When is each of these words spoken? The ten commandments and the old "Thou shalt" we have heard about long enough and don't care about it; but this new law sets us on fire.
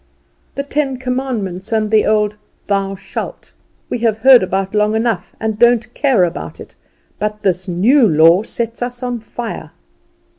The 0.55 0.63
ten 0.63 0.97
commandments 0.97 1.71
and 1.71 1.91
the 1.91 2.07
old 2.07 2.35
"Thou 2.65 2.95
shalt" 2.95 3.53
we 3.87 3.99
have 3.99 4.17
heard 4.17 4.41
about 4.41 4.73
long 4.73 4.95
enough 4.95 5.35
and 5.39 5.59
don't 5.59 5.93
care 5.93 6.23
about 6.23 6.59
it; 6.59 6.73
but 7.19 7.43
this 7.43 7.67
new 7.67 8.07
law 8.07 8.41
sets 8.41 8.81
us 8.81 9.03
on 9.03 9.19
fire. 9.19 9.69